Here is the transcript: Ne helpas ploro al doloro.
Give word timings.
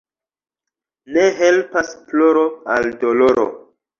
Ne 1.17 1.25
helpas 1.41 1.93
ploro 2.13 2.45
al 2.77 2.89
doloro. 3.05 3.47